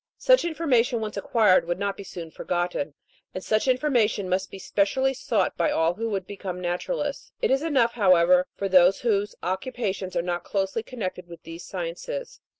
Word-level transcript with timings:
Such 0.17 0.45
information 0.45 0.99
once 0.99 1.15
acquired, 1.15 1.67
would 1.67 1.77
not 1.77 1.95
be 1.95 2.03
soon 2.03 2.31
forgotten; 2.31 2.95
and 3.35 3.43
such 3.43 3.67
information 3.67 4.27
must 4.27 4.49
be 4.49 4.57
specially 4.57 5.13
sought 5.13 5.55
by 5.55 5.69
all 5.69 5.93
who 5.93 6.09
would 6.09 6.25
become 6.25 6.59
naturalists; 6.59 7.31
it 7.39 7.51
is 7.51 7.61
enough, 7.61 7.91
however, 7.93 8.47
for 8.55 8.67
those 8.67 9.01
whose 9.01 9.35
occupations 9.43 10.15
are 10.15 10.23
not 10.23 10.43
closely 10.43 10.81
connected 10.81 11.27
with 11.27 11.43
these 11.43 11.63
sciences. 11.67 12.39